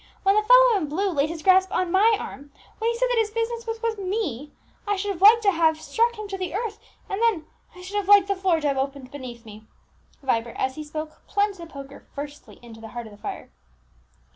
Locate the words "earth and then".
6.55-7.45